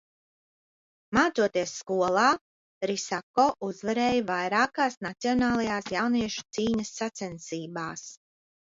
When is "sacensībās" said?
7.05-8.13